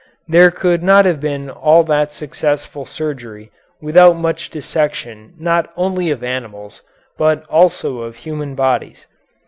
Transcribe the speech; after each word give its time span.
There 0.27 0.49
could 0.49 0.81
not 0.81 1.05
have 1.05 1.19
been 1.19 1.47
all 1.51 1.83
that 1.83 2.11
successful 2.11 2.87
surgery 2.87 3.51
without 3.79 4.15
much 4.15 4.49
dissection 4.49 5.35
not 5.37 5.69
only 5.77 6.09
of 6.09 6.23
animals 6.23 6.81
but 7.19 7.45
also 7.47 7.99
of 7.99 8.15
human 8.15 8.55
bodies. 8.55 9.05